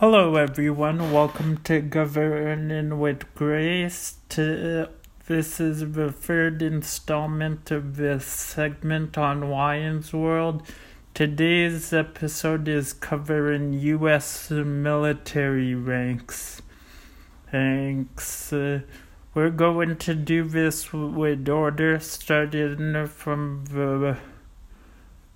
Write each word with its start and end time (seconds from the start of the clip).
Hello, 0.00 0.36
everyone. 0.36 1.10
Welcome 1.10 1.56
to 1.64 1.80
Governing 1.80 3.00
with 3.00 3.34
Grace. 3.34 4.18
To, 4.28 4.90
this 5.26 5.58
is 5.58 5.94
the 5.94 6.12
third 6.12 6.62
installment 6.62 7.72
of 7.72 7.96
this 7.96 8.24
segment 8.24 9.18
on 9.18 9.48
Wyan's 9.48 10.12
World. 10.12 10.62
Today's 11.14 11.92
episode 11.92 12.68
is 12.68 12.92
covering 12.92 13.72
U.S. 13.72 14.52
military 14.52 15.74
ranks. 15.74 16.62
Thanks. 17.50 18.52
Uh, 18.52 18.82
we're 19.34 19.50
going 19.50 19.96
to 19.96 20.14
do 20.14 20.44
this 20.44 20.92
with 20.92 21.48
order, 21.48 21.98
starting 21.98 23.08
from 23.08 23.64
the 23.64 24.16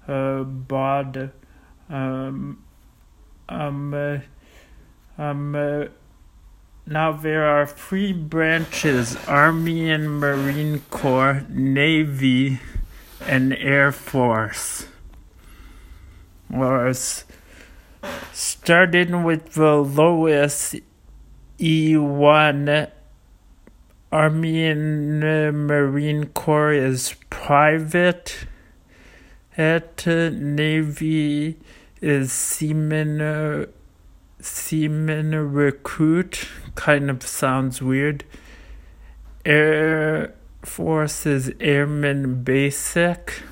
uh. 0.07 1.31
Um, 1.91 2.63
um, 3.49 3.93
uh, 3.93 4.19
um, 5.23 5.55
uh, 5.55 5.85
now 6.85 7.13
there 7.13 7.45
are 7.45 7.67
three 7.67 8.13
branches 8.13 9.17
Army 9.29 9.89
and 9.89 10.19
Marine 10.19 10.81
Corps, 10.91 11.45
Navy, 11.49 12.59
and 13.21 13.53
Air 13.55 13.93
Force. 13.93 14.89
Or 16.53 16.93
starting 18.33 19.23
with 19.23 19.53
the 19.53 19.77
lowest 19.77 20.77
E1 21.59 22.91
Army 24.11 24.67
and 24.67 25.23
uh, 25.23 25.53
Marine 25.53 26.27
Corps 26.27 26.73
is 26.73 27.15
private. 27.31 28.47
At 29.57 30.09
uh, 30.09 30.31
Navy 30.31 31.59
is 32.01 32.33
seaman. 32.33 33.21
Seaman 34.43 35.53
recruit 35.53 36.49
kind 36.75 37.09
of 37.11 37.23
sounds 37.23 37.81
weird. 37.81 38.25
Air 39.45 40.35
Force 40.63 41.27
is 41.27 41.53
Airman 41.61 42.43
Basic. 42.43 43.43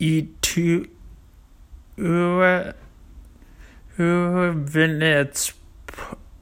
E2 0.00 0.88
then 3.96 5.02
its 5.02 5.52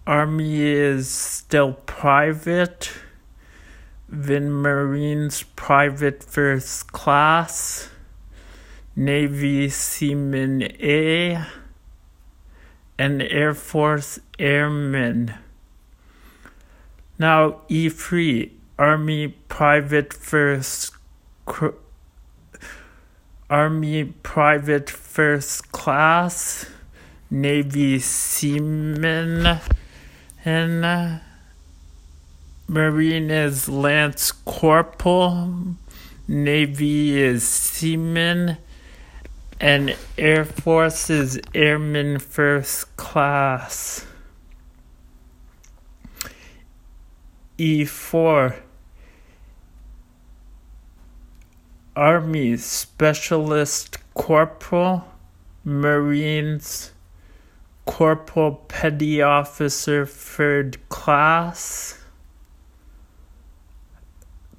Army 0.06 0.62
is 0.62 1.10
still 1.10 1.72
private. 1.72 2.92
Then 4.08 4.50
Marines 4.50 5.42
private 5.42 6.22
first 6.22 6.92
class. 6.92 7.91
Navy 8.98 9.68
Seaman 9.68 10.60
A, 10.82 11.46
and 12.98 13.22
Air 13.22 13.54
Force 13.54 14.18
Airmen. 14.41 15.34
Now, 17.16 17.60
E3, 17.70 18.50
Army 18.76 19.28
Private 19.28 20.12
First 20.12 20.91
Army 23.48 24.04
Private 24.24 24.91
First 24.91 25.70
Class, 25.70 26.66
Navy 27.30 28.00
Seaman, 28.00 29.60
and 30.44 31.20
Marine 32.66 33.30
is 33.30 33.69
Lance 33.69 34.32
Corporal, 34.32 35.76
Navy 36.26 37.22
is 37.22 37.46
Seaman, 37.46 38.56
and 39.61 39.97
Air 40.17 40.45
Force's 40.45 41.39
Airman 41.55 42.19
First 42.19 42.97
Class. 42.97 44.06
E4 47.59 48.56
Army 51.97 52.56
Specialist 52.56 53.99
Corporal, 54.15 55.05
Marines 55.65 56.93
Corporal 57.87 58.53
Petty 58.69 59.21
Officer 59.21 60.06
Third 60.06 60.78
Class, 60.88 61.99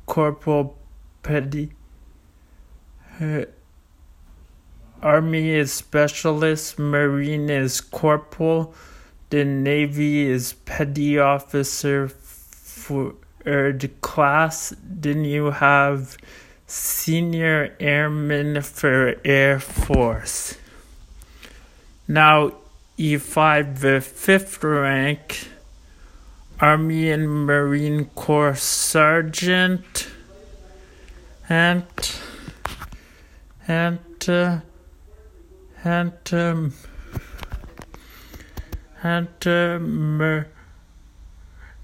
Corporal 0.05 0.77
Petty. 1.23 1.71
Uh, 3.21 3.45
Army 5.01 5.49
is 5.49 5.71
specialist, 5.71 6.77
Marine 6.77 7.49
is 7.49 7.79
corporal, 7.79 8.73
the 9.29 9.45
Navy 9.45 10.27
is 10.27 10.53
petty 10.65 11.17
officer 11.17 12.09
third 12.09 14.01
class. 14.01 14.73
Then 14.83 15.23
you 15.23 15.51
have 15.51 16.17
senior 16.67 17.75
airman 17.79 18.61
for 18.61 19.15
Air 19.23 19.59
Force. 19.59 20.57
Now, 22.07 22.53
E5, 22.97 23.79
the 23.79 24.01
fifth 24.01 24.63
rank, 24.63 25.47
Army 26.59 27.09
and 27.09 27.45
Marine 27.45 28.05
Corps 28.15 28.55
Sergeant, 28.55 30.09
and 31.47 31.85
and 33.67 33.99
uh, 34.27 34.59
and 35.83 36.13
um, 36.33 36.73
and 39.01 39.47
um, 39.47 40.45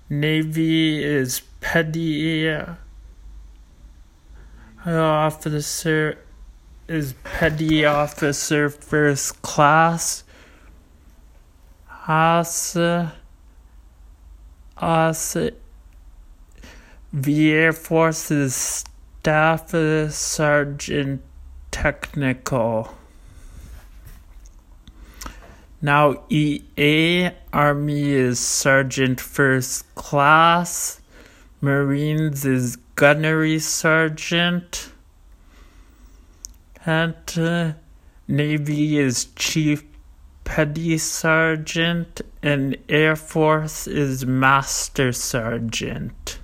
Navy 0.09 1.03
is 1.03 1.41
petty 1.61 2.47
officer 4.85 6.17
is 6.87 7.13
petty 7.23 7.85
officer 7.85 8.69
first 8.69 9.41
class. 9.41 10.23
As 12.07 12.77
as 14.77 15.37
the 17.13 17.53
Air 17.53 17.73
Force 17.73 18.29
is 18.29 18.55
staff 18.55 19.69
sergeant 19.71 21.21
technical. 21.71 22.93
Now 25.85 26.23
EA 26.31 27.29
Army 27.53 28.09
is 28.09 28.39
Sergeant 28.39 29.21
First 29.21 29.93
Class. 29.93 30.99
Marines 31.61 32.43
is 32.43 32.77
Gunnery 32.95 33.59
Sergeant. 33.59 34.89
And 36.87 37.15
uh, 37.37 37.73
Navy 38.27 38.97
is 38.97 39.25
Chief 39.35 39.83
Petty 40.43 40.97
Sergeant. 40.97 42.19
And 42.41 42.77
Air 42.89 43.15
Force 43.15 43.85
is 43.85 44.25
Master 44.25 45.11
Sergeant. 45.11 46.39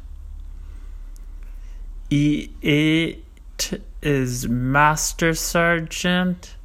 E8 2.11 3.23
is 4.03 4.47
Master 4.47 5.33
Sergeant 5.33 6.57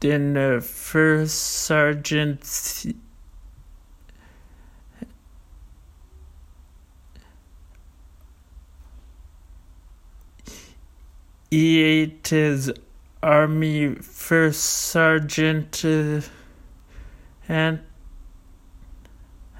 then 0.00 0.34
the 0.34 0.60
first 0.60 1.34
sergeant 1.34 2.42
E8 11.50 12.32
is 12.32 12.72
Army 13.22 13.94
First 13.94 14.60
Sergeant 14.60 15.84
uh, 15.84 16.20
and 17.48 17.80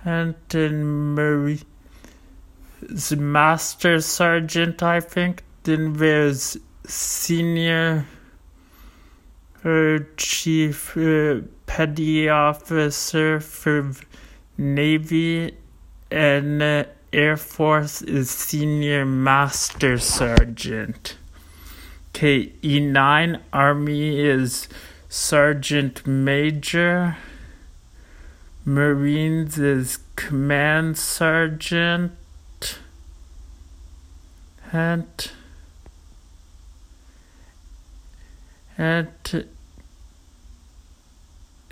Anton 0.05 1.15
the 1.15 1.65
Master 3.17 4.01
Sergeant, 4.01 4.83
I 4.83 5.01
think. 5.01 5.43
Then 5.63 5.95
there's 5.95 6.59
Senior 6.87 8.07
Chief 10.17 10.97
uh, 10.97 11.41
Petty 11.67 12.29
Officer 12.29 13.41
for 13.41 13.91
Navy 14.57 15.57
and 16.09 16.63
uh, 16.63 16.85
Air 17.13 17.37
Force 17.37 18.01
is 18.01 18.31
Senior 18.31 19.05
Master 19.05 19.99
Sergeant. 19.99 21.17
Okay, 22.11 22.53
E9 22.63 23.41
Army 23.53 24.21
is 24.21 24.69
Sergeant 25.09 26.07
Major. 26.07 27.17
Marines 28.65 29.59
is 29.59 29.99
Command 30.15 30.97
Sergeant. 30.97 32.13
And 34.73 35.31
and 38.79 39.09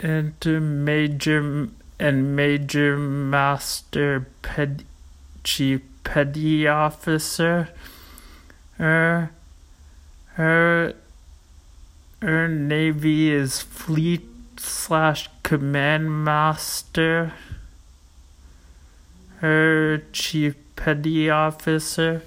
into 0.05 0.61
major 0.61 1.69
and 1.99 2.37
major 2.37 2.99
master 2.99 4.27
ped, 4.43 4.85
chief 5.43 5.81
petty 6.05 6.69
officer. 6.69 7.71
Her, 8.77 9.31
her, 10.35 10.95
her 12.21 12.49
navy 12.49 13.33
is 13.33 13.63
fleet 13.63 14.29
slash 14.59 15.31
command 15.43 16.25
master. 16.25 17.33
Her 19.39 20.03
chief 20.13 20.55
petty 20.77 21.31
officer. 21.31 22.23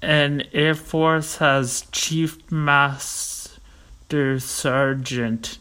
And 0.00 0.46
Air 0.52 0.74
Force 0.76 1.38
has 1.38 1.86
chief 1.90 2.50
master 2.50 4.38
sergeant. 4.38 5.58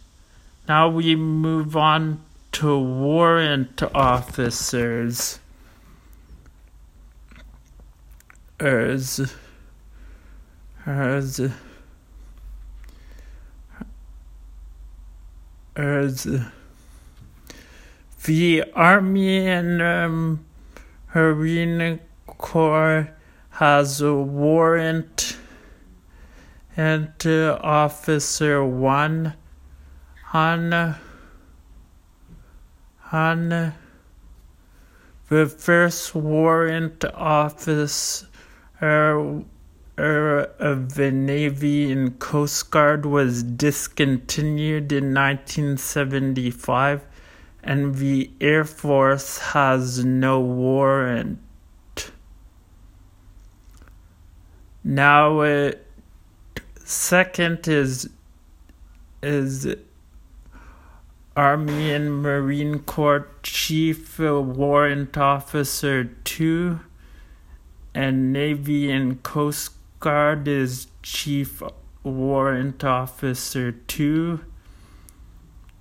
Now 0.70 0.88
we 0.88 1.16
move 1.16 1.76
on 1.76 2.24
to 2.52 2.78
warrant 2.78 3.82
officers. 3.96 5.40
Ers. 8.62 9.34
Ers. 10.86 11.42
Ers. 15.76 16.28
The 18.26 18.64
Army 18.76 19.48
and 19.48 19.82
um, 19.82 20.46
Marine 21.16 22.00
Corps 22.28 23.10
has 23.54 24.02
a 24.02 24.14
warrant 24.14 25.36
and 26.78 27.12
uh, 27.26 27.58
Officer 27.64 28.64
1 28.64 29.34
on 30.34 30.96
on 33.12 33.74
the 35.30 35.48
first 35.48 36.14
warrant 36.14 37.04
officer 37.06 38.28
of 40.00 40.94
the 40.96 41.12
Navy 41.12 41.92
and 41.92 42.18
Coast 42.20 42.72
Guard 42.72 43.06
was 43.06 43.44
discontinued 43.44 44.92
in 44.92 45.14
1975, 45.14 47.06
and 47.64 47.96
the 47.96 48.32
Air 48.40 48.64
Force 48.64 49.38
has 49.40 50.06
no 50.06 50.40
warrant. 50.40 51.40
Now, 54.84 55.42
uh, 55.42 55.72
second 56.86 57.68
is 57.68 58.10
is 59.22 59.68
Army 61.40 61.94
and 61.94 62.22
Marine 62.22 62.80
Corps 62.80 63.30
Chief 63.44 64.20
uh, 64.20 64.42
Warrant 64.42 65.18
Officer 65.18 66.04
2, 66.26 66.82
and 67.96 68.34
Navy 68.34 68.92
and 68.92 69.24
Coast 69.24 69.72
Guard 70.02 70.50
is 70.50 70.88
Chief 71.02 71.64
Warrant 72.04 72.84
Officer 72.84 73.72
2. 73.72 74.42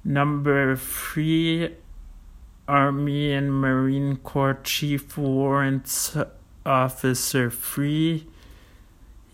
Number 0.04 0.76
3, 0.76 1.74
Army 2.68 3.32
and 3.32 3.52
Marine 3.52 4.18
Corps 4.18 4.60
Chief 4.62 5.18
Warrant 5.18 6.14
Officer 6.64 7.50
3. 7.50 8.26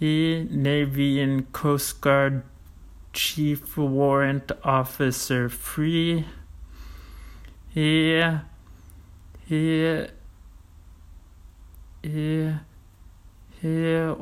Navy 0.00 1.21
and 1.21 1.53
Coast 1.53 2.00
Guard 2.00 2.44
Chief 3.14 3.76
Warrant 3.76 4.50
Officer 4.64 5.49
Free. 5.49 6.26
Here, 7.69 8.44
here, 9.46 10.11
here, 12.02 12.66
here, 13.61 14.16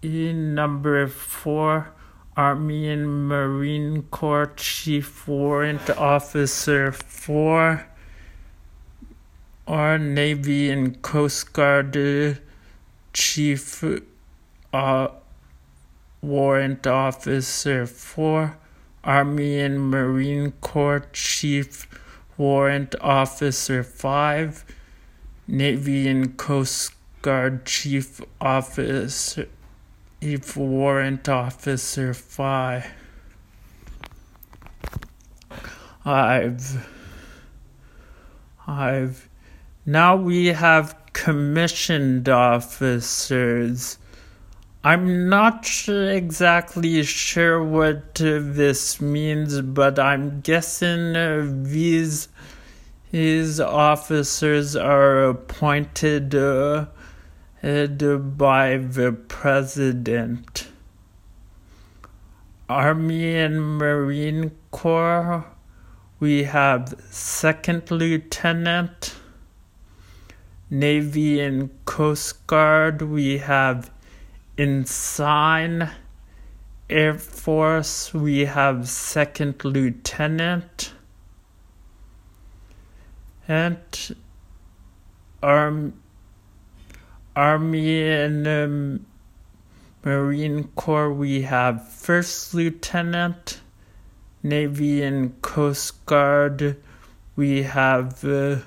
in 0.00 0.54
number 0.54 1.06
four, 1.08 1.92
Army 2.36 2.88
and 2.88 3.28
Marine 3.28 4.02
Corps 4.04 4.52
Chief 4.56 5.26
Warrant 5.26 5.90
Officer 5.90 6.92
four, 6.92 7.86
or 9.66 9.98
Navy 9.98 10.70
and 10.70 11.02
Coast 11.02 11.52
Guard 11.52 12.40
Chief 13.12 13.84
uh, 14.72 15.08
Warrant 16.20 16.86
Officer 16.86 17.86
4, 17.86 18.56
Army 19.04 19.60
and 19.60 19.90
Marine 19.90 20.52
Corps 20.60 21.06
Chief 21.12 21.86
Warrant 22.36 22.94
Officer 23.00 23.82
5, 23.82 24.64
Navy 25.46 26.08
and 26.08 26.36
Coast 26.36 26.92
Guard 27.22 27.64
Chief 27.64 28.20
Officer 28.40 29.48
Chief 30.20 30.56
Warrant 30.56 31.28
Officer 31.28 32.14
5. 32.14 32.86
I've 36.04 36.88
I've 38.66 39.28
now 39.84 40.16
we 40.16 40.46
have 40.46 40.96
commissioned 41.12 42.28
officers 42.28 43.98
I'm 44.86 45.28
not 45.28 45.88
exactly 45.88 47.02
sure 47.02 47.60
what 47.60 48.14
this 48.14 49.00
means, 49.00 49.60
but 49.60 49.98
I'm 49.98 50.42
guessing 50.42 51.16
uh, 51.16 51.44
these 51.44 52.28
these 53.10 53.58
officers 53.58 54.76
are 54.76 55.24
appointed 55.24 56.36
uh, 56.36 56.86
by 57.64 58.76
the 58.76 59.16
president. 59.26 60.68
Army 62.68 63.34
and 63.34 63.78
Marine 63.78 64.52
Corps, 64.70 65.46
we 66.20 66.44
have 66.44 66.94
second 67.10 67.90
lieutenant. 67.90 69.16
Navy 70.70 71.40
and 71.40 71.70
Coast 71.86 72.46
Guard, 72.46 73.02
we 73.02 73.38
have 73.38 73.90
Ensign 74.58 75.90
Air 76.88 77.14
Force, 77.14 78.14
we 78.14 78.46
have 78.46 78.88
Second 78.88 79.62
Lieutenant. 79.64 80.94
And 83.46 84.16
Arm, 85.42 86.00
Army 87.34 88.02
and 88.08 88.48
um, 88.48 89.06
Marine 90.02 90.64
Corps, 90.74 91.12
we 91.12 91.42
have 91.42 91.86
First 91.88 92.54
Lieutenant. 92.54 93.60
Navy 94.42 95.02
and 95.02 95.42
Coast 95.42 96.06
Guard, 96.06 96.76
we 97.34 97.64
have 97.64 98.24
uh, 98.24 98.58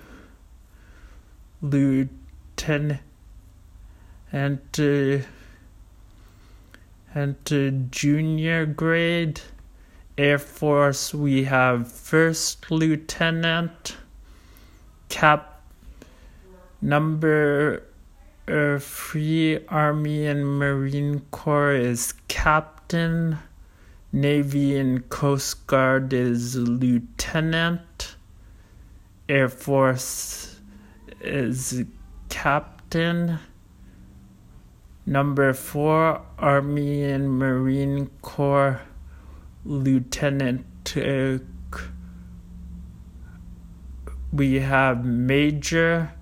Lieutenant. 1.61 2.99
And 4.31 4.59
uh, 4.77 5.25
and 7.13 7.43
to 7.45 7.71
junior 7.91 8.65
grade 8.65 9.41
Air 10.17 10.37
Force, 10.37 11.13
we 11.13 11.45
have 11.45 11.89
First 11.89 12.69
Lieutenant, 12.69 13.95
Cap 15.07 15.61
number 16.81 17.83
uh, 18.49 18.79
three 18.79 19.65
Army 19.67 20.25
and 20.25 20.59
Marine 20.59 21.21
Corps 21.31 21.71
is 21.71 22.13
Captain, 22.27 23.37
Navy 24.11 24.77
and 24.77 25.07
Coast 25.07 25.67
Guard 25.67 26.11
is 26.11 26.55
Lieutenant, 26.57 28.15
Air 29.29 29.47
Force 29.47 30.59
is 31.21 31.83
Captain. 32.27 33.39
Number 35.09 35.53
four, 35.53 36.21
Army 36.37 37.01
and 37.03 37.39
Marine 37.39 38.11
Corps 38.21 38.81
Lieutenant. 39.65 40.67
Uh, 40.95 41.39
we 44.31 44.59
have 44.59 45.03
Major, 45.03 46.13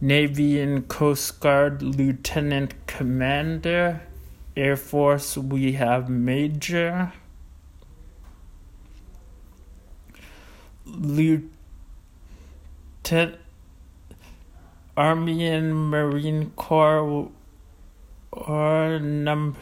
Navy 0.00 0.60
and 0.60 0.86
Coast 0.86 1.40
Guard 1.40 1.82
Lieutenant 1.82 2.74
Commander. 2.86 4.02
Air 4.56 4.76
Force, 4.76 5.36
we 5.36 5.72
have 5.72 6.08
Major. 6.08 7.12
Lieutenant 10.84 11.50
Army 14.96 15.44
and 15.44 15.90
Marine 15.90 16.50
Corps 16.54 17.32
or 18.36 19.00
number 19.00 19.58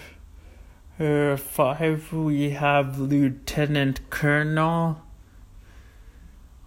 Uh, 0.96 1.36
five, 1.36 2.12
we 2.12 2.50
have 2.50 3.00
Lieutenant 3.00 3.98
Colonel. 4.10 5.02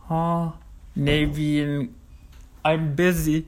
Oh, 0.09 0.55
Navy 0.97 1.61
and 1.61 1.95
I'm 2.65 2.93
busy. 2.93 3.45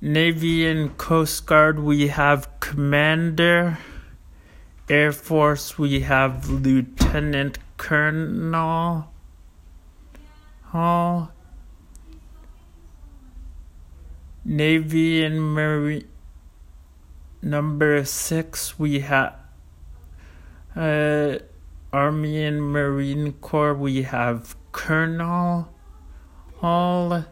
Navy 0.00 0.66
and 0.66 0.98
Coast 0.98 1.46
Guard, 1.46 1.78
we 1.78 2.08
have 2.08 2.48
Commander. 2.58 3.78
Air 4.88 5.12
Force, 5.12 5.78
we 5.78 6.00
have 6.00 6.50
Lieutenant 6.50 7.60
Colonel. 7.76 9.06
Oh, 10.74 11.28
Navy 14.44 15.24
and 15.24 15.54
Marine. 15.54 16.08
Number 17.44 18.04
six, 18.04 18.78
we 18.78 19.00
have 19.00 19.34
uh, 20.76 21.38
Army 21.92 22.44
and 22.44 22.62
Marine 22.62 23.32
Corps, 23.32 23.74
we 23.74 24.02
have 24.02 24.54
Colonel. 24.70 25.68
All, 26.62 27.24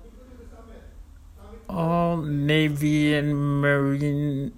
all 1.69 2.17
Navy 2.17 3.15
and 3.15 3.61
Marine, 3.61 4.53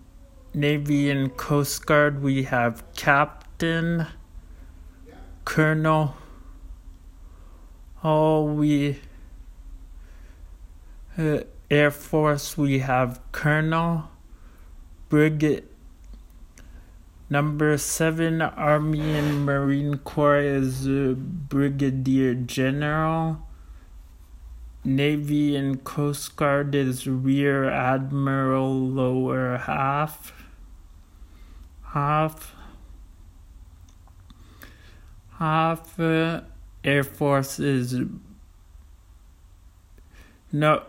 Navy 0.54 1.10
and 1.10 1.36
Coast 1.36 1.84
Guard, 1.84 2.22
we 2.22 2.44
have 2.44 2.82
Captain, 2.96 4.06
Colonel. 5.44 6.16
All 8.02 8.48
we, 8.48 9.00
uh, 11.18 11.40
Air 11.70 11.90
Force, 11.90 12.56
we 12.56 12.78
have 12.78 13.20
Colonel, 13.32 14.08
Brigade. 15.12 15.64
Number 17.28 17.76
seven, 17.76 18.40
Army 18.40 19.14
and 19.14 19.44
Marine 19.44 19.98
Corps 19.98 20.40
is 20.40 20.88
Brigadier 20.88 22.32
General. 22.32 23.46
Navy 24.82 25.54
and 25.54 25.84
Coast 25.84 26.34
Guard 26.36 26.74
is 26.74 27.06
Rear 27.06 27.68
Admiral 27.68 28.74
Lower 28.74 29.58
Half. 29.58 30.32
Half. 31.92 32.54
Half. 35.32 36.00
Uh, 36.00 36.40
Air 36.82 37.04
Force 37.04 37.58
is. 37.60 38.00
No. 40.50 40.84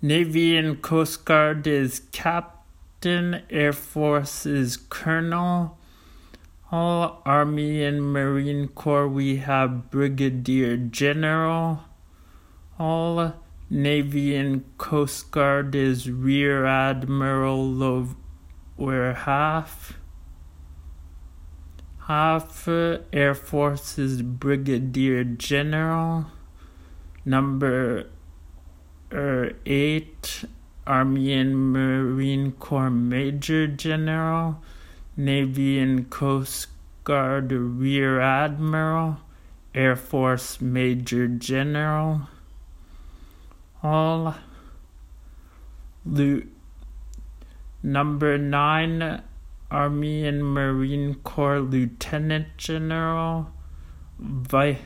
Navy 0.00 0.56
and 0.56 0.80
Coast 0.80 1.24
Guard 1.24 1.66
is 1.66 2.02
Captain, 2.12 3.42
Air 3.50 3.72
Force 3.72 4.46
is 4.46 4.76
Colonel. 4.76 5.76
All 6.70 7.20
Army 7.26 7.82
and 7.82 8.12
Marine 8.12 8.68
Corps 8.68 9.08
we 9.08 9.38
have 9.38 9.90
Brigadier 9.90 10.76
General. 10.76 11.80
All 12.78 13.34
Navy 13.68 14.36
and 14.36 14.62
Coast 14.78 15.32
Guard 15.32 15.74
is 15.74 16.08
Rear 16.08 16.64
Admiral 16.64 17.66
Lower 17.66 19.14
Half. 19.14 19.94
Half 22.06 22.68
Air 22.68 23.34
Force 23.34 23.98
is 23.98 24.22
Brigadier 24.22 25.24
General. 25.24 26.26
Number 27.24 27.98
er, 27.98 28.06
Er, 29.10 29.52
8 29.64 30.44
Army 30.86 31.32
and 31.32 31.72
Marine 31.72 32.52
Corps 32.52 32.90
Major 32.90 33.66
General, 33.66 34.60
Navy 35.16 35.78
and 35.78 36.10
Coast 36.10 36.68
Guard 37.04 37.50
Rear 37.50 38.20
Admiral, 38.20 39.16
Air 39.74 39.96
Force 39.96 40.60
Major 40.60 41.26
General, 41.26 42.28
all 43.82 44.34
Lu- 46.04 46.46
number 47.82 48.36
9 48.36 49.22
Army 49.70 50.26
and 50.26 50.44
Marine 50.44 51.14
Corps 51.14 51.60
Lieutenant 51.60 52.48
General, 52.58 53.50
Vice 54.18 54.78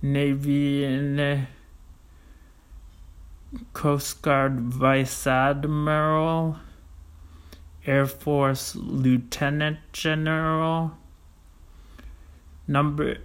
Navy 0.00 0.84
and 0.84 1.46
Coast 3.72 4.22
Guard 4.22 4.60
Vice 4.60 5.26
Admiral, 5.26 6.56
Air 7.86 8.06
Force 8.06 8.74
Lieutenant 8.74 9.78
General, 9.92 10.96
number 12.66 13.18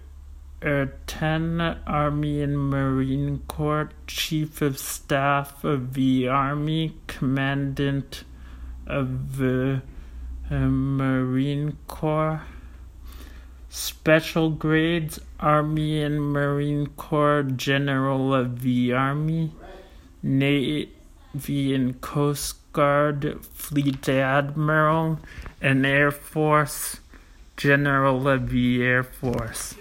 uh, 0.64 0.86
10 1.08 1.60
Army 1.88 2.42
and 2.42 2.70
Marine 2.70 3.40
Corps 3.48 3.90
Chief 4.06 4.62
of 4.62 4.78
Staff 4.78 5.64
of 5.64 5.96
the 5.96 6.28
Army, 6.28 6.96
Commandant 7.08 8.24
of 8.86 9.38
the 9.38 9.82
uh, 10.50 10.56
Marine 10.56 11.78
Corps. 11.88 12.44
Special 13.70 14.50
grades 14.50 15.20
Army 15.40 16.02
and 16.02 16.22
Marine 16.22 16.88
Corps 16.88 17.44
General 17.44 18.34
of 18.34 18.62
the 18.62 18.92
Army. 18.92 19.54
Navy 20.24 21.76
and 21.76 22.00
Coast 22.02 22.56
Guard 22.74 23.44
Fleet 23.44 24.08
Admiral 24.08 25.20
and 25.62 25.86
Air 25.86 26.12
Force 26.12 27.00
General 27.58 28.28
of 28.28 28.50
the 28.50 28.84
Air 28.84 29.04
Force. 29.04 29.76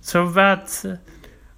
So 0.00 0.30
that's 0.30 0.86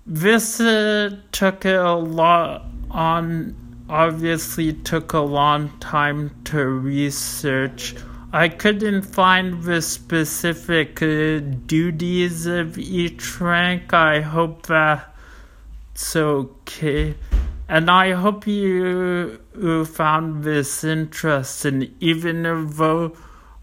this 0.07 0.61
uh, 0.61 1.17
took 1.31 1.65
a 1.65 1.91
lot 1.91 2.67
on 2.91 3.57
obviously 3.89 4.73
took 4.73 5.13
a 5.13 5.19
long 5.19 5.69
time 5.79 6.35
to 6.45 6.65
research. 6.65 7.95
I 8.33 8.49
couldn't 8.49 9.03
find 9.03 9.63
the 9.63 9.83
specific 9.83 11.03
uh, 11.03 11.41
duties 11.67 12.47
of 12.47 12.79
each 12.79 13.39
rank. 13.39 13.93
I 13.93 14.23
hope 14.23 14.67
that's 14.67 16.17
okay. 16.17 17.15
And 17.69 17.91
I 17.91 18.13
hope 18.13 18.47
you, 18.47 19.41
you 19.59 19.85
found 19.85 20.45
this 20.45 20.85
interesting, 20.85 21.95
even 22.01 22.45
if 22.45 22.77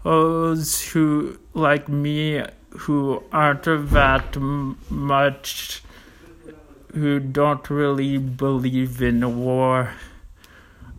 those 0.02 0.82
who, 0.88 1.38
like 1.54 1.88
me, 1.88 2.42
who 2.70 3.22
aren't 3.32 3.64
that 3.64 4.36
much, 4.90 5.82
who 6.92 7.20
don't 7.20 7.70
really 7.70 8.18
believe 8.18 9.00
in 9.02 9.44
war. 9.44 9.92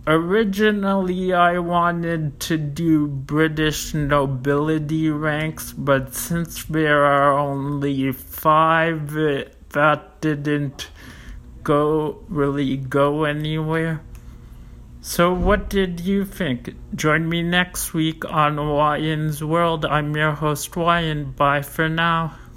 Originally, 0.07 1.33
I 1.33 1.59
wanted 1.59 2.39
to 2.41 2.57
do 2.57 3.07
British 3.07 3.93
nobility 3.93 5.09
ranks, 5.09 5.73
but 5.73 6.15
since 6.15 6.63
there 6.63 7.03
are 7.03 7.37
only 7.37 8.11
five, 8.11 9.11
that 9.11 10.21
didn't 10.21 10.89
go 11.63 12.23
really 12.27 12.77
go 12.77 13.23
anywhere. 13.23 14.01
So, 15.01 15.33
what 15.33 15.69
did 15.69 16.01
you 16.01 16.25
think? 16.25 16.75
Join 16.95 17.27
me 17.27 17.41
next 17.41 17.93
week 17.93 18.23
on 18.25 18.57
Wyan's 18.57 19.43
World. 19.43 19.83
I'm 19.85 20.15
your 20.15 20.33
host, 20.33 20.71
Wyan. 20.71 21.35
Bye 21.35 21.63
for 21.63 21.89
now. 21.89 22.37